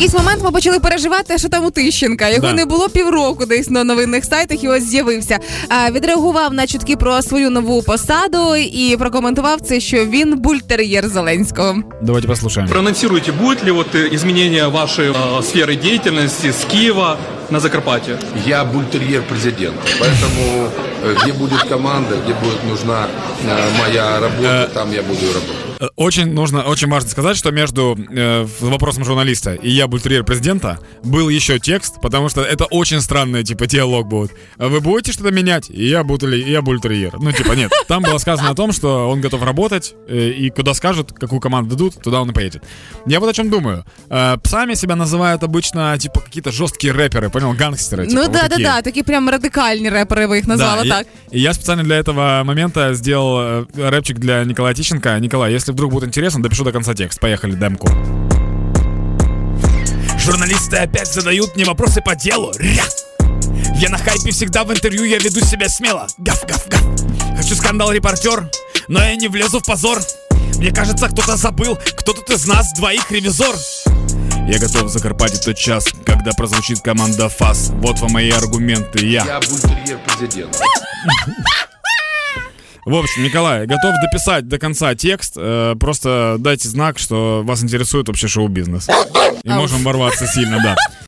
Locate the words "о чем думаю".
43.29-43.83